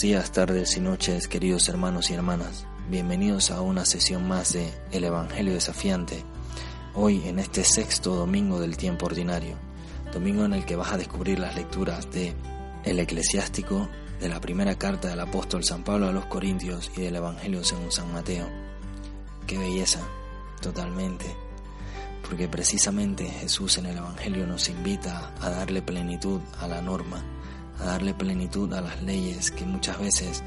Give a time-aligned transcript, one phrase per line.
[0.00, 2.66] días, tardes y noches, queridos hermanos y hermanas.
[2.88, 6.24] Bienvenidos a una sesión más de El Evangelio Desafiante.
[6.94, 9.56] Hoy en este sexto domingo del tiempo ordinario,
[10.12, 12.34] domingo en el que vas a descubrir las lecturas de
[12.84, 13.88] El Eclesiástico,
[14.18, 17.92] de la primera carta del apóstol San Pablo a los Corintios y del Evangelio según
[17.92, 18.48] San Mateo.
[19.46, 20.00] Qué belleza,
[20.60, 21.26] totalmente,
[22.32, 27.22] porque precisamente Jesús en el Evangelio nos invita a darle plenitud a la norma
[27.78, 30.42] a darle plenitud a las leyes que muchas veces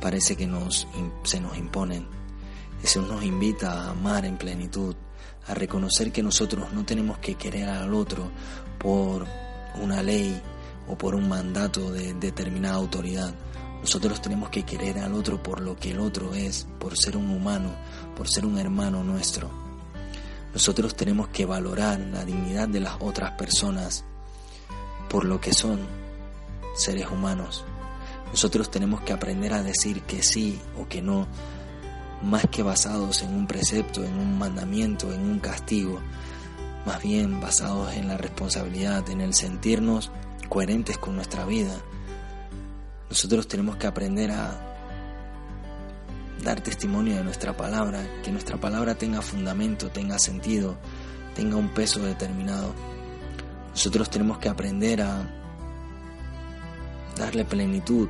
[0.00, 0.88] parece que nos,
[1.24, 2.06] se nos imponen.
[2.80, 4.96] Jesús nos invita a amar en plenitud,
[5.46, 8.30] a reconocer que nosotros no tenemos que querer al otro
[8.78, 9.26] por
[9.82, 10.40] una ley
[10.88, 13.34] o por un mandato de determinada autoridad.
[13.82, 17.28] Nosotros tenemos que querer al otro por lo que el otro es, por ser un
[17.28, 17.76] humano,
[18.16, 19.65] por ser un hermano nuestro.
[20.56, 24.06] Nosotros tenemos que valorar la dignidad de las otras personas
[25.10, 25.80] por lo que son,
[26.74, 27.66] seres humanos.
[28.30, 31.26] Nosotros tenemos que aprender a decir que sí o que no,
[32.22, 36.00] más que basados en un precepto, en un mandamiento, en un castigo,
[36.86, 40.10] más bien basados en la responsabilidad, en el sentirnos
[40.48, 41.76] coherentes con nuestra vida.
[43.10, 44.65] Nosotros tenemos que aprender a
[46.46, 50.78] dar testimonio de nuestra palabra, que nuestra palabra tenga fundamento, tenga sentido,
[51.34, 52.72] tenga un peso determinado.
[53.70, 55.28] Nosotros tenemos que aprender a
[57.16, 58.08] darle plenitud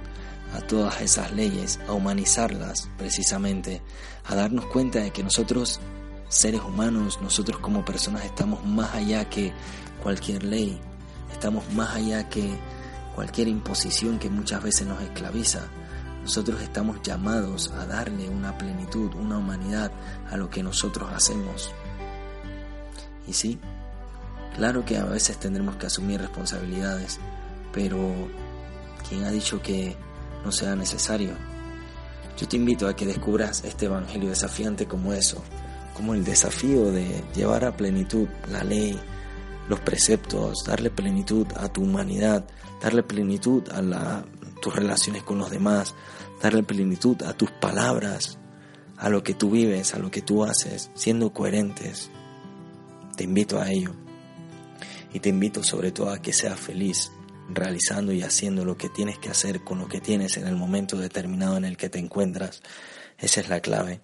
[0.54, 3.80] a todas esas leyes, a humanizarlas precisamente,
[4.26, 5.80] a darnos cuenta de que nosotros,
[6.28, 9.54] seres humanos, nosotros como personas estamos más allá que
[10.02, 10.78] cualquier ley,
[11.32, 12.54] estamos más allá que
[13.14, 15.70] cualquier imposición que muchas veces nos esclaviza.
[16.26, 19.92] Nosotros estamos llamados a darle una plenitud, una humanidad
[20.28, 21.70] a lo que nosotros hacemos.
[23.26, 23.58] Y sí,
[24.56, 27.18] claro que a veces tendremos que asumir responsabilidades,
[27.72, 28.12] pero
[29.08, 29.94] ¿Quién ha dicho que
[30.44, 31.30] no sea necesario?
[32.36, 35.42] Yo te invito a que descubras este Evangelio desafiante como eso,
[35.94, 38.98] como el desafío de llevar a plenitud la ley,
[39.68, 42.44] los preceptos, darle plenitud a tu humanidad,
[42.82, 43.80] darle plenitud a
[44.60, 45.94] tus relaciones con los demás,
[46.42, 48.38] darle plenitud a tus palabras,
[48.96, 52.10] a lo que tú vives, a lo que tú haces, siendo coherentes.
[53.16, 53.94] Te invito a ello.
[55.12, 57.12] Y te invito sobre todo a que seas feliz,
[57.48, 60.96] realizando y haciendo lo que tienes que hacer con lo que tienes en el momento
[60.96, 62.62] determinado en el que te encuentras.
[63.18, 64.00] Esa es la clave.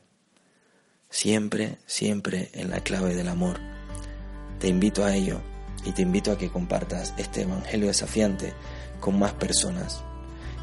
[1.11, 3.59] Siempre, siempre en la clave del amor.
[4.59, 5.43] Te invito a ello
[5.85, 8.55] y te invito a que compartas este Evangelio desafiante
[9.01, 10.03] con más personas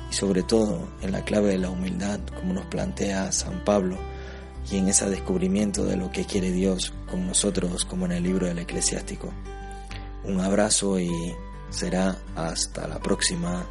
[0.10, 3.98] y sobre todo en la clave de la humildad como nos plantea San Pablo
[4.72, 8.48] y en ese descubrimiento de lo que quiere Dios con nosotros como en el libro
[8.48, 9.34] del eclesiástico.
[10.24, 11.10] Un abrazo y
[11.70, 13.66] será hasta la próxima.